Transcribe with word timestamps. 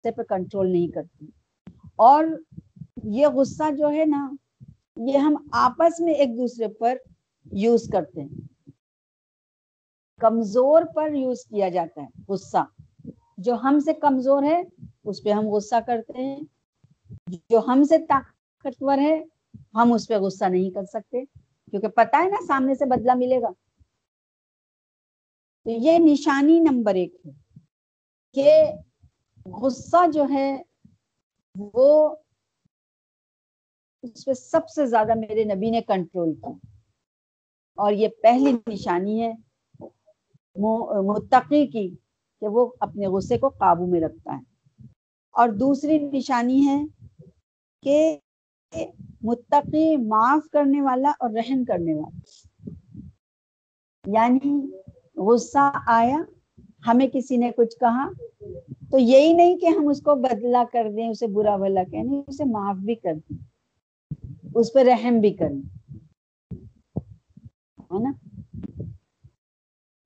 غصے 0.00 0.10
پہ 0.10 0.22
کنٹرول 0.22 0.72
نہیں 0.72 0.88
کرتی۔ 0.88 1.26
اور 1.96 2.24
یہ 3.04 3.26
غصہ 3.26 3.74
جو 3.74 3.90
ہے 3.90 4.04
نا، 4.06 4.30
یہ 4.96 5.18
ہم 5.18 5.36
آپس 5.52 6.00
میں 6.00 6.12
ایک 6.12 6.28
دوسرے 6.28 6.68
پر 6.68 6.96
یوز 7.52 7.88
کرتے 7.92 8.20
ہیں۔ 8.22 8.70
کمزور 10.20 10.82
پر 10.94 11.14
یوز 11.14 11.44
کیا 11.44 11.68
جاتا 11.68 12.02
ہے 12.02 12.06
غصہ۔ 12.28 12.64
جو 13.38 13.54
ہم 13.54 13.80
سے 13.80 13.94
کمزور 13.94 14.42
ہے، 14.42 14.62
اس 15.04 15.22
پہ 15.22 15.30
ہم 15.30 15.48
غصہ 15.48 15.74
کرتے 15.86 16.22
ہیں۔ 16.22 16.40
جو 17.50 17.60
ہم 17.68 17.82
سے 17.82 17.98
طاقتور 17.98 18.98
ہے، 18.98 19.24
ہم 19.74 19.92
اس 19.92 20.08
پہ 20.08 20.14
غصہ 20.14 20.44
نہیں 20.44 20.70
کر 20.70 20.84
سکتے۔ 20.84 21.24
کیونکہ 21.70 21.88
پتا 21.88 22.22
ہے 22.24 22.28
نا، 22.28 22.46
سامنے 22.46 22.74
سے 22.74 22.84
بدلہ 22.84 23.12
ملے 23.14 23.42
گا۔ 23.42 23.48
تو 25.64 25.70
یہ 25.70 25.98
نشانی 25.98 26.60
نمبر 26.60 26.94
ایک 26.94 27.14
ہے 27.26 27.30
کہ 28.32 28.72
غصہ 29.46 29.96
جو 30.12 30.26
ہے 30.30 30.62
وہ 31.56 32.16
اس 34.02 34.24
پہ 34.24 34.32
سب 34.32 34.68
سے 34.68 34.86
زیادہ 34.86 35.14
میرے 35.14 35.44
نبی 35.44 35.70
نے 35.70 35.80
کنٹرول 35.80 36.34
کیا۔ 36.34 36.76
اور 37.76 37.92
یہ 37.92 38.08
پہلی 38.22 38.72
نشانی 38.72 39.22
ہے 39.22 39.32
متقی 41.02 41.66
کی 41.66 41.96
کہ 42.40 42.48
وہ 42.48 42.72
اپنے 42.80 43.06
غصے 43.06 43.38
کو 43.38 43.48
قابو 43.48 43.86
میں 43.86 44.00
رکھتا 44.00 44.38
ہے۔ 44.38 44.60
اور 45.30 45.48
دوسری 45.48 45.98
نشانی 45.98 46.66
ہے 46.68 46.82
کہ 47.82 48.18
متقی 49.22 49.96
معاف 49.96 50.50
کرنے 50.52 50.82
والا 50.82 51.12
اور 51.18 51.30
رحم 51.30 51.64
کرنے 51.64 51.94
والا۔ 51.94 52.18
یعنی 54.06 54.70
غصہ 55.16 55.72
آیا، 55.86 56.18
ہمیں 56.86 57.06
کسی 57.12 57.36
نے 57.36 57.50
کچھ 57.56 57.78
کہا 57.78 58.08
تو 58.90 58.98
یہی 58.98 59.32
نہیں 59.32 59.56
کہ 59.58 59.66
ہم 59.66 59.88
اس 59.88 60.00
کو 60.02 60.14
بدلا 60.22 60.62
کر 60.72 60.90
دیں، 60.96 61.08
اسے 61.08 61.26
برا 61.26 61.56
بھلا 61.56 61.82
کہیں 61.90 62.22
اسے 62.26 62.44
معاف 62.44 62.76
بھی 62.76 62.94
کر 62.94 63.14
دیں، 63.14 63.38
اس 64.54 64.72
پہ 64.72 64.80
رحم 64.84 65.18
بھی 65.20 65.32
کریں 65.34 65.60
ہے 67.90 68.02
نا؟ 68.02 68.12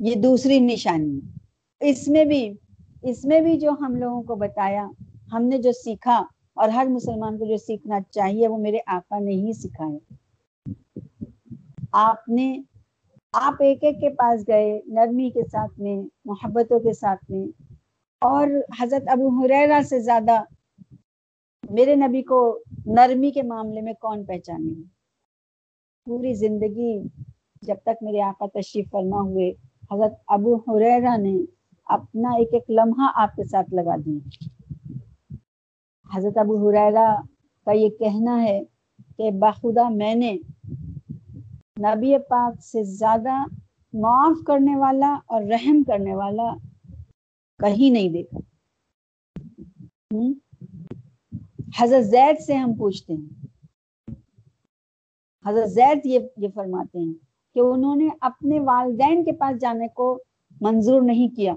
یہ 0.01 0.15
دوسری 0.15 0.59
نشانی 0.61 1.21
اس 1.81 2.07
میں 2.09 2.25
بھی، 2.25 2.43
اس 3.03 3.25
میں 3.25 3.41
بھی 3.41 3.59
جو 3.61 3.71
ہم 3.81 3.97
لوگوں 3.97 4.23
کو 4.23 4.35
بتایا، 4.37 4.87
ہم 5.33 5.43
نے 5.43 5.59
جو 5.59 5.73
سیکھا، 5.73 6.23
اور 6.55 6.69
ہر 6.69 6.87
مسلمان 6.89 7.39
کو 7.39 7.45
جو 7.45 7.57
سیکھنا 7.57 7.99
چاہیے، 8.11 8.49
وہ 8.49 8.59
میرے 8.59 8.79
آقا 8.87 9.19
نے 9.19 9.35
ہی 9.35 9.53
سکھائے 9.53 9.99
آپ 11.93 12.29
نے، 12.29 12.47
آپ 13.35 13.63
ایک 13.63 13.85
ایک 13.85 14.01
کے 14.01 14.11
پاس 14.15 14.49
گئے، 14.49 14.81
نرمی 14.87 15.31
کے 15.31 15.45
ساتھ 15.53 15.81
میں، 15.81 15.97
محبتوں 16.25 16.81
کے 16.81 16.93
ساتھ 16.93 17.31
میں 17.31 17.47
اور 18.25 18.49
حضرت 18.81 19.03
ابو 19.07 19.29
حریرہ 19.29 19.83
سے 19.83 20.01
زیادہ 20.01 20.43
میرے 21.71 21.95
نبی 21.95 22.23
کو 22.23 22.59
نرمی 22.87 23.31
کے 23.31 23.43
معاملے 23.43 23.81
میں 23.81 23.93
کون 23.93 24.25
پہچانے 24.25 24.75
پوری 26.07 26.35
زندگی 26.35 27.09
جب 27.63 27.75
تک 27.83 28.03
میرے 28.03 28.21
آقا 28.23 28.47
تشریف 28.61 28.91
فرما 28.91 29.21
ہوئے، 29.21 29.51
حضرت 29.93 30.13
ابو 30.27 30.57
حریرہ 30.57 31.17
نے 31.17 31.37
اپنا 31.87 32.29
ایک 32.29 32.49
ایک 32.53 32.71
لمحہ 32.71 33.11
آپ 33.15 33.37
کے 33.37 33.45
ساتھ 33.45 33.75
لگا 33.75 33.97
دیا۔ 33.97 34.45
حضرت 36.17 36.39
ابو 36.39 36.69
حریرہ 36.69 37.17
کا 37.65 37.73
یہ 37.73 37.89
کہنا 37.89 38.43
ہے 38.43 38.61
کہ 39.17 39.31
بخدا 39.31 39.89
میں 39.89 40.15
نے 40.15 40.37
نبی 41.81 42.19
پاک 42.19 42.63
سے 42.63 42.83
زیادہ 42.83 43.45
معاف 43.93 44.45
کرنے 44.47 44.77
والا 44.77 45.19
اور 45.27 45.43
رحم 45.43 45.83
کرنے 45.83 46.15
والا 46.15 46.55
کہیں 47.59 47.91
نہیں 47.91 48.09
دیکھا 48.09 48.39
حضرت 51.79 52.05
زید 52.05 52.41
سے 52.41 52.55
ہم 52.55 52.75
پوچھتے 52.75 53.13
ہیں۔ 53.13 53.47
حضرت 55.47 55.71
زید 55.71 56.01
یہ 56.05 56.19
یہ 56.37 56.49
فرماتے 56.55 56.99
ہیں 56.99 57.15
کہ 57.55 57.61
انہوں 57.61 57.97
نے 57.97 58.09
اپنے 58.21 58.61
والدین 58.61 59.25
کے 59.25 59.33
پاس 59.33 59.61
جانے 59.61 59.89
کو 59.89 60.23
منظور 60.61 61.03
نہیں 61.03 61.37
کیا۔ 61.37 61.55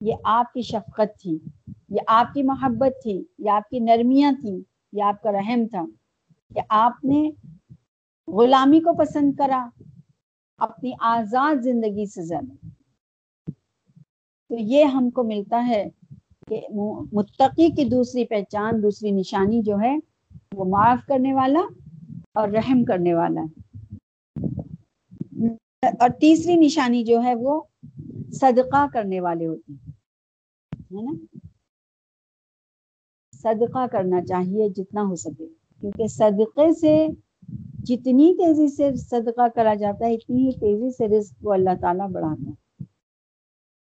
یہ 0.00 0.14
آپ 0.24 0.52
کی 0.52 0.62
شفقت 0.62 1.20
تھی، 1.20 1.38
یہ 1.88 2.00
آپ 2.06 2.34
کی 2.34 2.42
محبت 2.42 3.02
تھی، 3.02 3.24
یہ 3.38 3.50
آپ 3.50 3.68
کی 3.68 3.78
نرمیاں 3.78 4.32
تھیں، 4.40 4.60
یہ 4.92 5.02
آپ 5.02 5.22
کا 5.22 5.32
رحم 5.32 5.66
تھا 5.66 5.84
کہ 6.54 6.60
آپ 6.68 7.04
نے 7.04 7.30
غلامی 8.28 8.80
کو 8.80 8.96
پسند 8.98 9.32
کرا، 9.38 9.68
اپنی 10.58 10.92
آزاد 11.00 11.62
زندگی 11.62 12.06
سے 12.06 12.22
زیادہ۔ 12.22 12.69
تو 14.50 14.56
یہ 14.58 14.84
ہم 14.84 15.10
کو 15.10 15.22
ملتا 15.22 15.66
ہے 15.66 15.88
کہ 16.48 16.60
متقی 17.12 17.70
کی 17.70 17.84
دوسری 17.84 18.24
پہچان، 18.24 18.82
دوسری 18.82 19.10
نشانی 19.10 19.62
جو 19.62 19.76
ہے، 19.80 19.96
وہ 20.52 20.64
معاف 20.64 20.98
کرنے 21.06 21.34
والا 21.34 21.60
اور 22.34 22.48
رحم 22.48 22.84
کرنے 22.84 23.14
والا 23.14 23.40
اور 25.82 26.08
تیسری 26.20 26.56
نشانی 26.56 27.04
جو 27.04 27.22
ہے، 27.22 27.34
وہ 27.34 27.62
صدقہ 28.32 28.86
کرنے 28.92 29.20
والے 29.20 29.46
ہوتے 29.46 29.72
ہیں۔ 29.72 29.92
ہے 30.72 31.02
نا؟ 31.02 31.38
صدقہ 33.32 33.86
کرنا 33.92 34.22
چاہیے 34.22 34.68
جتنا 34.68 35.02
ہو 35.02 35.16
سکے، 35.16 35.46
کیونکہ 35.80 36.06
صدقے 36.06 36.74
سے 36.74 37.06
جتنی 37.78 38.34
تیزی 38.38 38.68
سے 38.68 38.94
صدقہ 38.94 39.48
کرا 39.54 39.74
جاتا 39.74 40.06
ہے، 40.06 40.14
اتنی 40.14 40.46
ہی 40.46 40.52
تیزی 40.52 40.90
سے 40.90 41.18
رزق 41.18 41.42
کو 41.42 41.52
اللہ 41.52 41.80
تعالیٰ 41.80 42.08
بڑھاتا 42.08 42.50
ہے۔ 42.50 42.69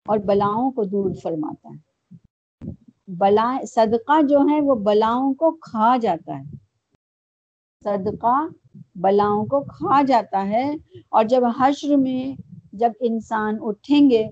اور 0.05 0.17
بلاؤں 0.17 0.71
کو 0.71 0.83
دور 0.83 1.11
فرماتا 1.23 1.69
ہے۔ 1.69 1.91
بلا، 3.07 3.59
صدقہ 3.67 4.21
جو 4.21 4.39
ہے 4.39 4.61
وہ 4.61 4.75
بلاؤں 4.75 5.33
کو 5.33 5.51
کھا 5.51 5.97
جاتا 5.97 6.39
ہے۔ 6.39 6.43
صدقہ 7.83 8.47
بلاؤں 8.95 9.45
کو 9.45 9.61
کھا 9.61 10.01
جاتا 10.01 10.47
ہے۔ 10.49 10.75
اور 11.09 11.23
جب 11.23 11.41
حشر 11.59 11.95
میں 11.95 12.41
جب 12.73 12.91
انسان 12.99 13.57
اٹھیں 13.61 14.09
گے 14.09 14.27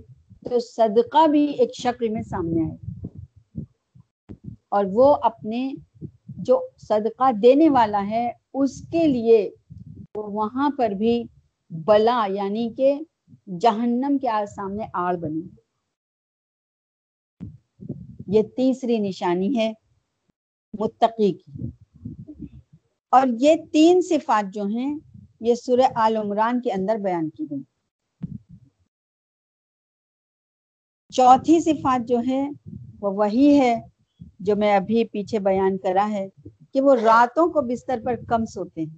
تو 0.50 0.60
صدقہ 0.60 1.28
بھی 1.28 1.46
ایک 1.46 1.70
شکل 1.74 2.10
میں 2.10 2.22
سامنے 2.22 2.64
آئے 2.64 2.78
اور 4.70 4.86
وہ 4.94 5.16
اپنے 5.22 5.74
جو 6.28 6.62
صدقہ 6.78 7.32
دینے 7.32 7.70
والا 7.70 8.10
ہے، 8.10 8.32
اس 8.54 8.82
کے 8.92 9.08
لیے 9.08 9.50
وہاں 10.16 10.70
پر 10.78 10.90
بھی 10.90 11.24
بلا 11.70 12.26
یعنی 12.30 12.70
کہ 12.78 13.00
جہنم 13.60 14.18
کے 14.18 14.46
سامنے 14.56 14.86
آڑ 14.94 15.16
بنی۔ 15.16 15.59
یہ 18.32 18.42
تیسری 18.42 19.00
نشانی 19.00 19.58
ہے، 19.58 19.74
متقی 20.80 21.34
کی۔ 21.34 21.52
اور 23.10 23.28
یہ 23.40 23.56
تین 23.72 24.02
صفات 24.02 24.54
جو 24.54 24.64
ہیں، 24.64 25.00
یہ 25.40 25.56
سورہ 25.56 25.92
آل 25.96 26.18
عمران 26.18 26.62
کے 26.62 26.72
اندر 26.72 26.96
بیان 26.96 27.30
کی 27.30 27.46
گئی۔ 27.52 27.64
چوتھی 31.10 31.60
صفات 31.60 32.10
جو 32.10 32.18
ہے 32.28 32.50
وہ 33.00 33.12
وہی 33.12 33.60
ہے 33.60 33.82
جو 34.40 34.56
میں 34.56 34.76
ابھی 34.76 35.06
پیچھے 35.06 35.40
بیان 35.40 35.78
کرا 35.78 36.10
ہے 36.10 36.28
کہ 36.74 36.82
وہ 36.82 36.96
راتوں 36.96 37.48
کو 37.48 37.62
بستر 37.62 38.00
پر 38.06 38.16
کم 38.28 38.46
سوتے 38.46 38.82
ہیں 38.82 38.98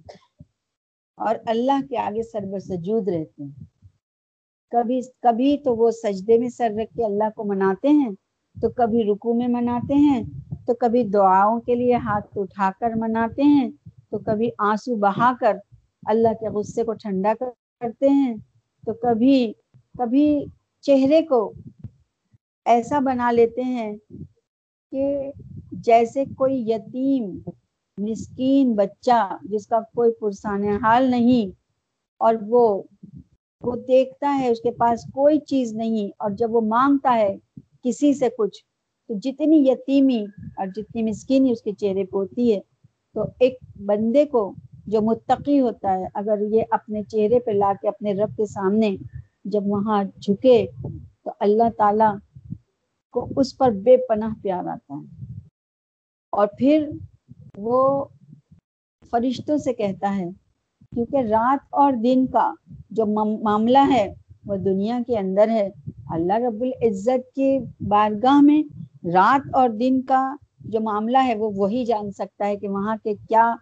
اور 1.14 1.34
اللہ 1.46 1.80
کے 1.88 1.98
آگے 1.98 2.22
سر 2.22 2.58
سجود 2.58 3.08
رہتے 3.08 3.42
ہیں۔ 3.42 3.64
کبھی 4.70 5.00
کبھی 5.20 5.58
تو 5.58 5.76
وہ 5.76 5.90
سجدے 5.90 6.38
میں 6.38 6.48
سر 6.48 6.70
رکھ 6.82 6.96
کے 6.96 7.04
اللہ 7.04 7.30
کو 7.36 7.44
مناتے 7.44 7.88
ہیں 7.88 8.10
تو 8.56 8.68
کبھی 8.76 9.02
رکو 9.04 9.34
میں 9.34 9.48
مناتے 9.48 9.94
ہیں، 9.94 10.22
تو 10.66 10.74
کبھی 10.74 11.02
دعاؤں 11.04 11.60
کے 11.60 11.74
لیے 11.74 11.96
ہاتھ 12.04 12.38
اٹھا 12.38 12.70
کر 12.80 12.94
مناتے 12.96 13.42
ہیں، 13.44 13.68
تو 14.10 14.18
کبھی 14.18 14.50
آنسو 14.60 14.96
بہا 14.96 15.32
کر 15.40 15.56
اللہ 16.02 16.32
کے 16.40 16.48
غصے 16.48 16.84
کو 16.84 16.92
ٹھنڈا 16.94 17.32
کرتے 17.34 18.08
ہیں، 18.08 18.34
تو 18.84 18.92
کبھی 19.02 19.52
کبھی 19.94 20.26
چہرے 20.84 21.22
کو 21.22 21.40
ایسا 22.66 22.98
بنا 22.98 23.30
لیتے 23.30 23.62
ہیں 23.62 23.92
کہ 24.92 25.30
جیسے 25.84 26.24
کوئی 26.36 26.60
یتیم، 26.70 27.30
مسکین 27.98 28.74
بچہ 28.74 29.20
جس 29.42 29.66
کا 29.66 29.80
کوئی 29.94 30.12
پرسان 30.20 30.64
حال 30.82 31.10
نہیں 31.10 31.50
اور 32.20 32.34
وہ 32.48 32.82
وہ 33.62 33.74
دیکھتا 33.88 34.34
ہے، 34.38 34.48
اس 34.48 34.60
کے 34.60 34.70
پاس 34.70 35.04
کوئی 35.14 35.38
چیز 35.40 35.72
نہیں 35.74 36.10
اور 36.18 36.30
جب 36.30 36.54
وہ 36.54 36.60
مانگتا 36.60 37.14
ہے 37.14 37.36
کسی 37.82 38.14
سے 38.14 38.28
کچھ۔ 38.38 38.64
تو 39.08 39.14
جتنی 39.18 39.68
یتیمی 39.68 40.24
اور 40.56 40.66
جتنی 40.66 41.02
مسکینی 41.02 41.52
اس 41.52 41.62
کے 41.62 41.72
چہرے 41.72 42.04
پہ 42.04 42.16
ہوتی 42.16 42.54
ہے، 42.54 42.60
تو 43.14 43.24
ایک 43.40 43.58
بندے 43.86 44.24
کو 44.24 44.54
جو 44.86 45.00
متقی 45.02 45.60
ہوتا 45.60 45.98
ہے، 45.98 46.04
اگر 46.14 46.40
یہ 46.50 46.62
اپنے 46.70 47.02
چہرے 47.02 47.40
پہ 47.40 47.50
لا 47.50 47.72
کے 47.82 47.88
اپنے 47.88 48.14
رب 48.14 48.36
کے 48.36 48.46
سامنے 48.46 48.96
جب 49.44 49.62
وہاں 49.66 50.04
جھکے، 50.04 50.66
تو 51.24 51.30
اللہ 51.40 51.70
تعالی 51.76 52.18
کو 53.10 53.28
اس 53.36 53.58
پر 53.58 53.70
بے 53.70 53.96
پناہ 53.96 54.34
پیار 54.42 54.64
آتا 54.64 54.94
ہے۔ 54.94 55.24
اور 56.32 56.46
پھر 56.58 56.90
وہ 57.58 58.04
فرشتوں 59.10 59.58
سے 59.58 59.72
کہتا 59.72 60.16
ہے، 60.16 60.30
کیونکہ 60.94 61.16
رات 61.16 61.66
اور 61.70 61.92
دن 61.92 62.26
کا 62.26 62.54
جو 62.90 63.06
معاملہ 63.42 63.78
ہے، 63.92 64.14
وہ 64.46 64.56
دنیا 64.56 64.98
کے 65.06 65.18
اندر 65.18 65.48
ہے۔ 65.48 65.70
اللہ 66.12 66.32
رب 66.32 66.62
العزت 66.62 67.34
کے 67.34 67.58
بارگاہ 67.88 68.40
میں 68.40 68.62
رات 69.14 69.54
اور 69.54 69.68
دن 69.68 70.02
کا 70.02 70.34
جو 70.60 70.80
معاملہ 70.80 71.18
ہے 71.24 71.34
وہ 71.34 71.50
وہی 71.56 71.84
جان 71.84 72.10
سکتا 72.10 72.46
ہے 72.46 72.56
کہ 72.56 72.68
وہاں 72.68 72.96
کے 73.02 73.14
کیا 73.28 73.54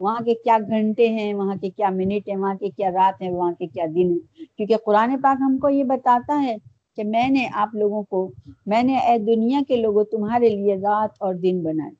وہاں 0.00 0.20
کے 0.24 0.34
کیا 0.34 0.58
گھنٹے 0.68 1.08
ہیں، 1.08 1.34
وہاں 1.34 1.54
کے 1.60 1.70
کیا 1.70 1.90
منٹ 1.90 2.28
ہیں، 2.28 2.36
وہاں 2.36 2.54
کے 2.54 2.70
کیا 2.70 2.90
رات 2.90 3.22
ہیں، 3.22 3.30
وہاں 3.30 3.52
کے 3.52 3.66
کیا 3.66 3.84
دن 3.94 4.10
ہیں۔ 4.10 4.46
کیونکہ 4.56 4.76
قرآن 4.84 5.20
پاک 5.22 5.36
ہم 5.40 5.58
کو 5.58 5.68
یہ 5.68 5.84
بتاتا 5.84 6.42
ہے 6.42 6.56
کہ 6.96 7.04
میں 7.04 7.28
نے 7.28 7.46
آپ 7.52 7.74
لوگوں 7.74 8.02
کو 8.02 8.30
میں 8.66 8.82
نے 8.82 8.96
اے 8.96 9.18
دنیا 9.18 9.60
کے 9.68 9.76
لوگوں 9.76 10.04
تمہارے 10.04 10.48
لیے 10.48 10.76
رات 10.76 11.10
اور 11.20 11.34
دن 11.34 11.62
بنائے۔ 11.62 11.92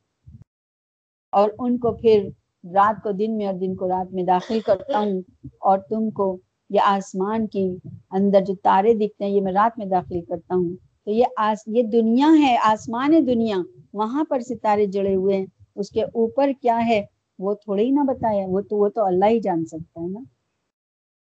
اور 1.32 1.50
ان 1.58 1.78
کو 1.78 1.92
پھر 1.92 2.28
رات 2.64 3.02
کو 3.02 3.12
دن 3.12 3.36
میں 3.36 3.46
اور 3.46 3.54
دن 3.54 3.74
کو 3.74 3.88
رات 3.88 4.12
میں 4.14 4.22
داخل 4.22 4.60
کرتا 4.60 4.98
ہوں 4.98 5.20
اور 5.60 5.78
تم 5.78 6.10
کو 6.10 6.36
یہ 6.74 6.80
آسمان 6.84 7.46
کی 7.46 7.76
اندر 8.10 8.40
جو 8.40 8.54
تارے 8.54 8.94
دکھتے 8.94 9.24
ہیں، 9.24 9.32
یہ 9.32 9.40
میں 9.40 9.52
رات 9.52 9.78
میں 9.78 9.86
داخل 9.86 10.20
کرتا 10.20 10.54
ہوں۔ 10.54 10.76
تو 11.04 11.10
یہ 11.10 11.24
آس، 11.36 11.62
یہ 11.66 11.82
دنیا 11.82 12.28
ہے، 12.38 12.56
آسمان 12.64 13.26
دنیا۔ 13.26 13.56
وہاں 13.92 14.24
پر 14.28 14.40
ستارے 14.40 14.86
جڑے 14.86 15.14
ہوئے 15.14 15.36
ہیں۔ 15.36 15.46
اس 15.76 15.90
کے 15.90 16.02
اوپر 16.02 16.50
کیا 16.62 16.86
ہے؟ 16.86 17.06
وہ 17.38 17.54
تھوڑے 17.54 17.84
ہی 17.84 17.90
نہ 17.90 18.00
بتایا 18.00 18.46
وہ 18.48 18.60
تو 18.60 18.76
وہ 18.76 18.88
تو 18.88 19.04
اللہ 19.04 19.24
ہی 19.24 19.40
جان 19.40 19.64
سکتا 19.64 20.00
ہے 20.00 20.06
نا۔ 20.06 20.20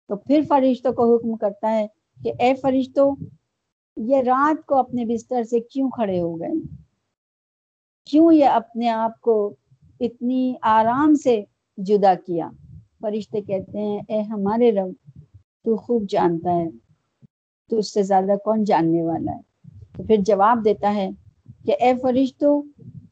تو 0.08 0.16
پھر 0.16 0.42
فرشتوں 0.48 0.94
کو 0.94 1.16
حکم 1.16 1.36
کرتا 1.36 1.78
ہے 1.78 1.88
کہ 2.24 2.34
اے 2.40 2.54
فرشتوں، 2.54 3.16
یہ 3.98 4.18
رات 4.18 4.66
کو 4.66 4.76
اپنے 4.76 5.06
بستر 5.06 5.44
سے 5.44 5.60
کیوں 5.60 5.90
کھڑے 5.90 6.22
ہو 6.22 6.40
گئے؟ 6.40 6.54
کیوں 8.06 8.34
یہ 8.34 8.46
اپنے 8.46 8.90
آپ 8.90 9.22
کو 9.22 9.54
اتنی 10.00 10.54
آرام 10.62 11.16
سے 11.16 11.44
جدا 11.78 12.14
کیا؟ 12.26 12.50
فرشتے 13.02 13.42
کہتے 13.42 13.78
ہیں، 13.78 14.00
اے 14.08 14.22
ہمارے 14.22 14.72
رب 14.72 15.09
تو 15.66 15.76
خوب 15.78 16.10
جانتا 16.10 16.56
ہے، 16.56 16.68
تو 17.72 17.78
اس 17.78 17.94
سے 17.94 18.04
زیادہ 18.04 18.36
کون 18.44 18.64
جاننے 18.64 19.02
والا 19.04 19.32
ہے؟ 19.32 19.42
تو 19.98 20.04
پھر 20.04 20.18
جواب 20.26 20.64
دیتا 20.66 20.94
ہے 20.96 21.10
کہ 21.66 21.76
اے 21.80 21.92
فرشتوں 22.02 22.62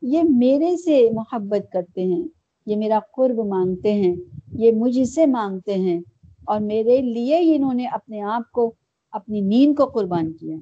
یہ 0.03 0.23
میرے 0.29 0.75
سے 0.77 1.01
محبت 1.13 1.71
کرتے 1.71 2.03
ہیں، 2.05 2.23
یہ 2.67 2.75
میرا 2.75 2.99
قرب 3.15 3.39
مانگتے 3.47 3.93
ہیں، 3.93 4.15
یہ 4.53 4.71
مجھ 4.75 5.03
سے 5.09 5.25
مانگتے 5.25 5.75
ہیں، 5.75 5.99
اور 6.43 6.59
میرے 6.61 7.01
لیے 7.03 7.39
انہوں 7.55 7.73
نے 7.73 7.85
اپنے 7.87 8.21
آپ 8.35 8.51
کو، 8.51 8.71
اپنی 9.13 9.41
نیند 9.41 9.75
کو 9.77 9.85
قربان 9.85 10.31
کیا، 10.33 10.57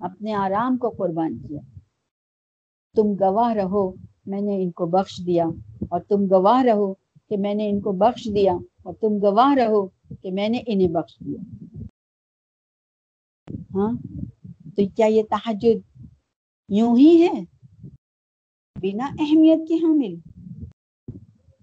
اپنے 0.00 0.34
آرام 0.34 0.76
کو 0.76 0.90
قربان 0.90 1.38
کیا۔ 1.38 1.60
تم 2.96 3.12
گواہ 3.20 3.52
رہو، 3.52 3.90
میں 4.26 4.40
نے 4.40 4.62
ان 4.62 4.70
کو 4.70 4.86
بخش 4.88 5.20
دیا، 5.26 5.46
اور 5.90 6.00
تم 6.00 6.26
گواہ 6.30 6.62
رہو 6.62 6.92
کہ 7.30 7.36
میں 7.36 7.54
نے 7.54 7.68
ان 7.70 7.80
کو 7.80 7.92
بخش 7.98 8.28
دیا، 8.34 8.54
اور 8.84 8.94
تم 8.94 9.18
گواہ 9.22 9.54
رہو 9.54 9.86
کہ 10.22 10.32
میں 10.32 10.48
نے 10.48 10.62
انہیں 10.66 10.88
بخش 10.88 11.18
دیا۔ 11.18 11.40
ہاں؟ 13.74 13.92
تو 14.76 14.82
کیا 14.96 15.06
یہ 15.06 15.22
تحجد 15.30 16.06
یوں 16.68 16.98
ہی 16.98 17.26
ہے؟ 17.26 17.44
بنا 18.82 19.06
اہمیت 19.06 19.68
کے 19.68 19.74
حامل۔ 19.74 20.14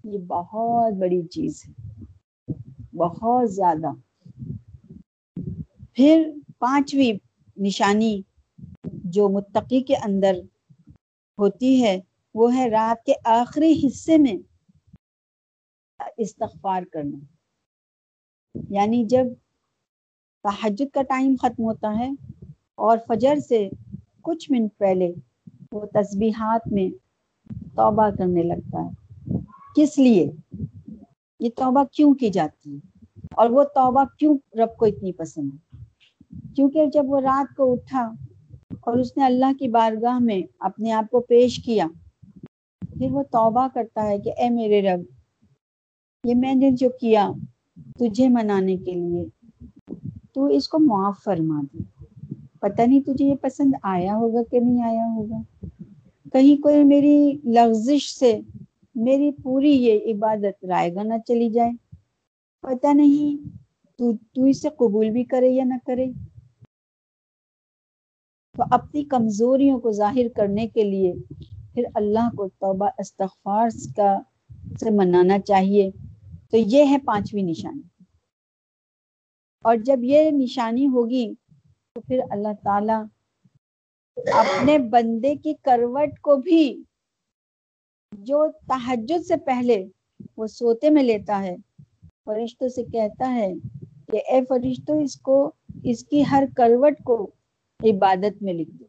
یہ 0.04 0.18
بہت 0.18 0.92
بڑی 0.92 1.26
چیز 1.26 1.62
ہے۔ 1.66 1.72
بہت 2.96 3.52
زیادہ۔ 3.52 3.86
پھر 5.92 6.30
پانچویں 6.58 7.12
نشانی 7.56 8.22
جو 8.84 9.28
متقی 9.28 9.82
کے 9.82 9.96
اندر 9.96 10.34
ہوتی 11.38 11.82
ہے، 11.82 12.00
وہ 12.34 12.54
ہے 12.54 12.70
رات 12.70 13.06
کے 13.06 13.12
آخری 13.24 13.86
حصے 13.86 14.18
میں 14.18 14.36
استغفار 16.16 16.82
کرنا۔ 16.92 17.18
یعنی 18.54 19.04
جب 19.04 19.24
تحجد 20.42 20.94
کا 20.94 21.02
ٹائم 21.02 21.34
ختم 21.42 21.64
ہوتا 21.64 21.98
ہے 21.98 22.10
اور 22.74 22.98
فجر 23.08 23.38
سے 23.48 23.68
کچھ 24.22 24.52
منٹ 24.52 24.70
پہلے 24.78 25.12
وہ 25.72 25.86
تسبیحات 25.86 26.68
میں 26.68 26.88
توبہ 27.76 28.10
کرنے 28.18 28.42
لگتا 28.42 28.84
ہے۔ 28.84 28.90
کس 29.76 29.98
لیے؟ 29.98 30.30
یہ 31.40 31.50
توبہ 31.56 31.84
کیوں 31.92 32.14
کی 32.14 32.30
جاتی 32.30 32.74
ہے؟ 32.74 33.04
اور 33.32 33.50
وہ 33.50 33.64
توبہ 33.64 34.04
کیوں 34.18 34.38
رب 34.58 34.76
کو 34.76 34.84
اتنی 34.84 35.12
پسند 35.12 35.50
ہے؟ 35.52 35.84
کیونکہ 36.56 36.86
جب 36.86 37.02
وہ 37.06 37.20
رات 37.20 37.56
کو 37.56 37.72
اٹھا 37.72 38.10
اور 38.80 38.98
اس 38.98 39.16
نے 39.16 39.24
اللہ 39.24 39.52
کی 39.58 39.68
بارگاہ 39.68 40.18
میں 40.18 40.42
اپنے 40.58 40.92
آپ 40.92 41.10
کو 41.10 41.20
پیش 41.20 41.62
کیا، 41.64 41.86
پھر 42.80 43.06
وہ 43.10 43.22
توبہ 43.22 43.66
کرتا 43.74 44.06
ہے 44.06 44.18
کہ 44.18 44.32
اے 44.38 44.50
میرے 44.50 44.82
رب، 44.82 45.00
یہ 46.24 46.34
میں 46.34 46.54
نے 46.54 46.70
جو 46.70 46.88
کیا 47.00 47.30
تجھے 48.00 48.28
منانے 48.28 48.76
کے 48.76 48.92
لیے۔ 48.94 49.24
تو 50.32 50.44
اس 50.44 50.68
کو 50.68 50.78
معاف 50.78 51.22
فرما 51.24 51.60
دی 51.72 51.78
پتہ 52.60 52.82
نہیں 52.82 53.00
تجھے 53.00 53.24
یہ 53.24 53.34
پسند 53.34 53.74
آیا 53.82 54.16
ہوگا 54.16 54.42
کہ 54.50 54.60
نہیں 54.60 54.82
آیا 54.82 55.04
ہوگا۔ 55.16 55.66
کہیں 56.32 56.62
کوئی 56.62 56.84
میری 56.84 57.32
لغزش 57.44 58.18
سے 58.18 58.40
میری 58.94 59.32
پوری 59.42 59.70
یہ 59.70 60.14
عبادت 60.14 60.64
رائے 60.64 60.94
گا 60.94 61.02
نہ 61.02 61.14
چلی 61.26 61.50
جائے۔ 61.50 61.70
پتہ 62.60 62.86
نہیں 62.94 63.48
تو 63.98 64.12
تو 64.32 64.44
اسے 64.44 64.68
قبول 64.68 65.10
بھی 65.10 65.24
کرے 65.24 65.48
یا 65.48 65.64
نہ 65.64 65.74
کرے۔ 65.86 66.06
تو 68.56 68.62
اپنی 68.70 69.04
کمزوریوں 69.04 69.78
کو 69.80 69.92
ظاہر 69.92 70.28
کرنے 70.36 70.66
کے 70.66 70.84
لیے 70.84 71.12
پھر 71.74 71.82
اللہ 71.94 72.28
کو 72.36 72.48
توبہ، 72.48 72.88
استغفار 72.98 73.68
کا 73.96 74.18
سے 74.80 74.90
منانا 74.90 75.38
چاہیے۔ 75.38 75.90
تو 76.50 76.56
یہ 76.56 76.84
ہے 76.90 76.98
پانچویں 76.98 77.42
نشانی۔ 77.42 77.89
اور 79.64 79.76
جب 79.76 79.98
یہ 80.02 80.30
نشانی 80.30 80.86
ہوگی 80.86 81.34
تو 81.92 82.00
پھر 82.00 82.20
اللہ 82.30 82.52
تعالی 82.64 82.92
اپنے 84.32 84.78
بندے 84.78 85.34
کی 85.36 85.54
کروٹ 85.62 86.18
کو 86.20 86.36
بھی 86.36 86.82
جو 88.12 88.46
تحجد 88.68 89.26
سے 89.26 89.36
پہلے 89.36 89.84
وہ 90.36 90.46
سوتے 90.46 90.90
میں 90.90 91.02
لیتا 91.02 91.42
ہے، 91.42 91.56
فرشتوں 92.24 92.68
سے 92.68 92.84
کہتا 92.84 93.34
ہے 93.34 93.52
کہ 94.12 94.22
اے 94.28 94.40
فرشتوں 94.48 95.02
اس 95.02 95.20
کو، 95.20 95.52
اس 95.84 96.04
کی 96.04 96.22
ہر 96.30 96.44
کروٹ 96.56 97.02
کو 97.04 97.30
عبادت 97.80 98.42
میں 98.42 98.52
لکھ 98.52 98.70
دو۔ 98.70 98.84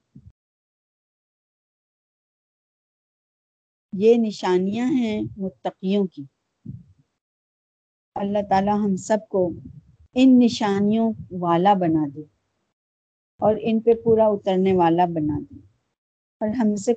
یہ 3.93 4.15
نشانیاں 4.17 4.85
ہیں 4.85 5.21
متقیوں 5.37 6.07
کی۔ 6.07 6.23
اللہ 8.15 8.39
تعالی 8.49 8.71
ہم 8.71 8.95
سب 8.95 9.17
کو 9.29 9.49
ان 10.15 10.29
نشانیوں 10.39 11.11
والا 11.41 11.73
بنا 11.81 12.05
دے 12.15 12.23
اور 13.39 13.55
ان 13.61 13.79
پہ 13.79 13.93
پورا 14.03 14.25
اترنے 14.27 14.73
والا 14.73 15.05
بنا 15.13 15.39
دے 15.39 15.59
اور 16.41 16.49
ہم 16.59 16.75
سے 16.75 16.89